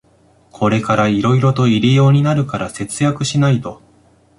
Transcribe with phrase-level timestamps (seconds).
[0.49, 3.83] これからいろいろと入用になるから節約しないと